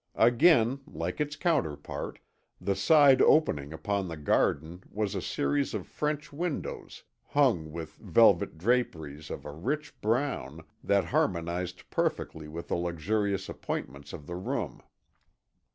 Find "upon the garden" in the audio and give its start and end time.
3.71-4.83